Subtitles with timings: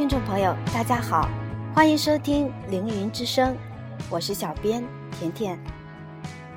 [0.00, 1.28] 听众朋友，大家好，
[1.74, 3.52] 欢迎收听《凌云之声》，
[4.08, 5.58] 我是小编甜甜。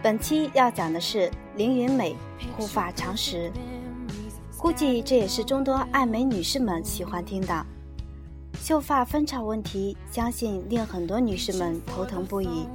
[0.01, 2.15] 本期要讲的是凌云美
[2.55, 3.51] 护发常识，
[4.57, 7.65] 估计这也是众多爱美女士们喜欢听的。
[8.61, 12.65] 秀发分叉问题，相信令很多女士们头疼不已，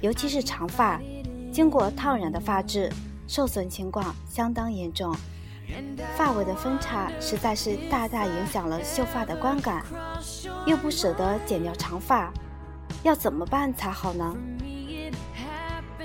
[0.00, 1.00] 尤其是长发，
[1.52, 2.90] 经过烫染的发质
[3.28, 5.14] 受损情况相当严重。
[6.16, 9.84] 发尾的分叉实在是大大影响了秀发的观感，
[10.66, 12.32] 又不舍得剪掉长发，
[13.02, 14.36] 要怎么办才好呢？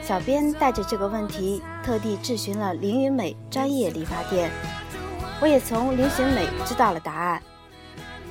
[0.02, 4.50] 小编带着这个问题，特地质询了凌云美专业理发店，
[5.42, 7.42] 我也从凌云美知道了答案。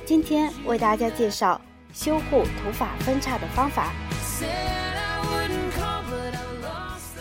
[0.05, 1.59] 今天为大家介绍
[1.93, 3.91] 修护头发分叉的方法。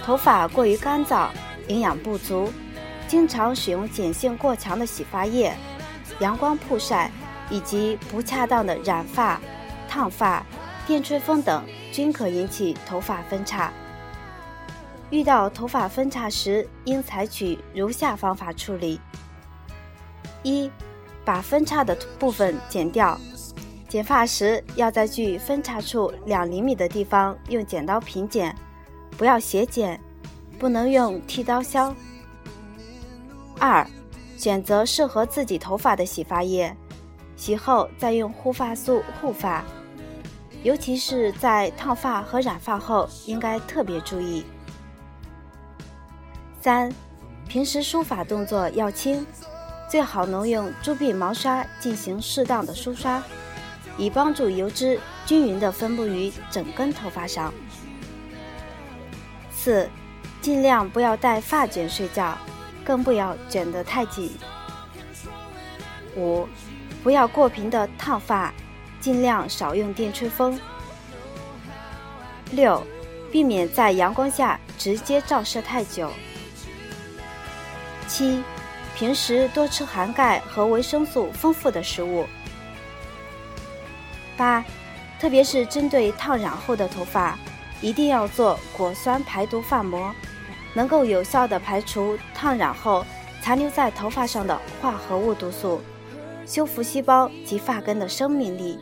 [0.03, 1.29] 头发过于干燥，
[1.69, 2.51] 营养不足。
[3.09, 5.55] 经常使用碱性过强的洗发液、
[6.21, 7.11] 阳光曝晒
[7.51, 9.41] 以及不恰当的染发、
[9.89, 10.45] 烫发、
[10.87, 13.73] 电吹风等，均可引起头发分叉。
[15.11, 19.01] 遇到头发分叉时，应采取如下方法处理：
[20.43, 20.69] 一、
[21.25, 23.19] 把分叉的部分剪掉。
[23.89, 28.53] 剪发时要在距分叉处两厘米的地方用剪刀平剪，
[29.17, 30.01] 不要斜剪，
[30.59, 31.95] 不能用剃刀削。
[33.59, 33.87] 二，
[34.37, 36.77] 选择适合自己头发的洗发液，
[37.37, 39.65] 洗后再用护发素护发，
[40.63, 44.45] 尤其是在烫发和染发后，应该特别注意。
[46.61, 46.93] 三，
[47.49, 49.27] 平时梳发动作要轻，
[49.89, 53.23] 最好能用猪鬃毛刷进行适当的梳刷，
[53.97, 57.55] 以帮助油脂均匀的分布于整根头发上。
[59.51, 59.89] 四，
[60.43, 62.37] 尽量不要戴发卷睡觉。
[62.87, 64.31] 更不要卷得太紧。
[66.17, 66.49] 五，
[67.03, 68.55] 不要过频的烫发，
[69.01, 70.59] 尽量少用电吹风。
[72.53, 72.87] 六，
[73.33, 76.11] 避免在阳光下直接照射太久。
[78.07, 78.43] 七，
[78.95, 82.25] 平时多吃含钙和维生素丰富的食物。
[84.37, 84.65] 八，
[85.19, 87.37] 特别是针对烫染后的头发，
[87.81, 90.15] 一定要做果酸排毒发膜。
[90.77, 93.03] 能够有效地排除烫染后
[93.41, 95.81] 残留在头发上的化合物毒素，
[96.45, 98.79] 修复细胞及发根的生命力。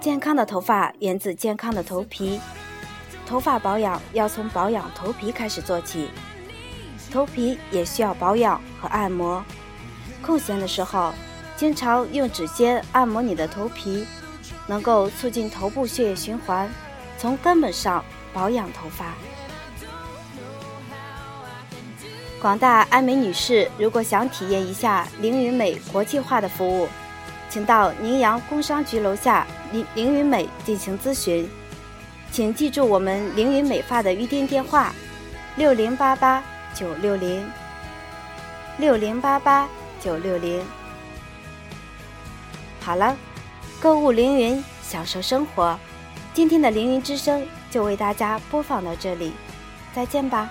[0.00, 2.40] 健康的头发源自健康的头皮，
[3.24, 6.08] 头发保养要从保养头皮开始做起，
[7.12, 9.44] 头皮也需要保养和按摩。
[10.20, 11.12] 空闲的时候，
[11.56, 14.04] 经常用指尖按摩你的头皮，
[14.66, 16.68] 能够促进头部血液循环，
[17.16, 18.04] 从根本上。
[18.32, 19.14] 保养头发，
[22.40, 26.88] 广大爱美女士，如果想体验一下凌云美国际化的服务，
[27.48, 31.48] 请到宁阳工商局楼下凌凌云美进行咨询。
[32.30, 34.94] 请记住我们凌云美发的预订电话：
[35.56, 36.42] 六零八八
[36.72, 37.50] 九六零
[38.78, 39.68] 六零八八
[40.00, 40.64] 九六零。
[42.80, 43.16] 好了，
[43.80, 45.76] 购物凌云，享受生活。
[46.32, 47.46] 今天的凌云之声。
[47.70, 49.30] 就为大家播放到这里，
[49.94, 50.50] 再见吧。